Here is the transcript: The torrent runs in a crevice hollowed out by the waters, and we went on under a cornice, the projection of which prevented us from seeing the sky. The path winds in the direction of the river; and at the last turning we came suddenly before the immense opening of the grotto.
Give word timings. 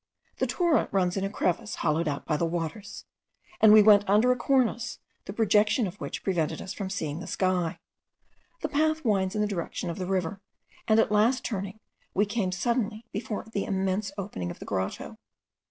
The 0.37 0.47
torrent 0.47 0.89
runs 0.91 1.15
in 1.15 1.23
a 1.23 1.29
crevice 1.29 1.75
hollowed 1.75 2.07
out 2.07 2.25
by 2.25 2.35
the 2.35 2.43
waters, 2.45 3.05
and 3.61 3.71
we 3.71 3.83
went 3.83 4.03
on 4.09 4.15
under 4.15 4.31
a 4.31 4.35
cornice, 4.35 4.97
the 5.25 5.31
projection 5.31 5.85
of 5.85 6.01
which 6.01 6.23
prevented 6.23 6.59
us 6.59 6.73
from 6.73 6.89
seeing 6.89 7.19
the 7.19 7.27
sky. 7.27 7.77
The 8.61 8.69
path 8.69 9.05
winds 9.05 9.35
in 9.35 9.41
the 9.41 9.47
direction 9.47 9.91
of 9.91 9.99
the 9.99 10.07
river; 10.07 10.41
and 10.87 10.99
at 10.99 11.09
the 11.09 11.13
last 11.13 11.45
turning 11.45 11.81
we 12.15 12.25
came 12.25 12.51
suddenly 12.51 13.05
before 13.11 13.45
the 13.53 13.65
immense 13.65 14.11
opening 14.17 14.49
of 14.49 14.57
the 14.57 14.65
grotto. 14.65 15.19